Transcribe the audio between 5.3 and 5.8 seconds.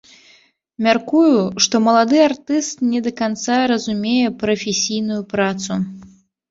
працу.